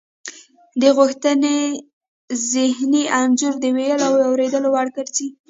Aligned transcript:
د 0.81 0.83
غوښتنې 0.97 1.57
ذهني 2.51 3.03
انځور 3.21 3.53
د 3.59 3.65
ویلو 3.75 4.05
او 4.09 4.13
اوریدلو 4.27 4.67
وړ 4.71 4.87
ګرځي 4.97 5.27